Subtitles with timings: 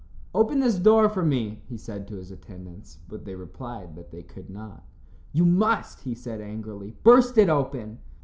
[0.33, 4.23] "Open this door for me," he said to his attendants, but they replied that they
[4.23, 4.83] could not.
[5.31, 7.99] "You must," he said angrily, "burst it open."